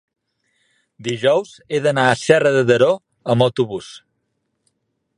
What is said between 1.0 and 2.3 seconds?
dijous he d'anar a